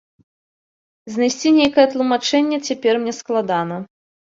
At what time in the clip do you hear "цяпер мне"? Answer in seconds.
2.67-3.13